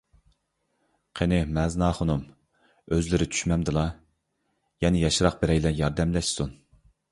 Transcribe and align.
قېنى، 1.19 1.41
مەزىن 1.57 1.85
ئاخۇنۇم، 1.87 2.23
ئۆزلىرى 2.97 3.29
چۈشمەمدىلا، 3.35 3.85
يەنە 4.87 5.05
ياشراق 5.07 5.41
بىرەيلەن 5.45 5.81
ياردەملەشسۇن. 5.85 6.61